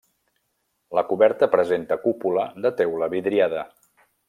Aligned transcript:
La 0.99 1.03
coberta 1.09 1.49
presenta 1.57 1.99
cúpula 2.07 2.47
de 2.67 2.73
teula 2.83 3.13
vidriada. 3.17 3.71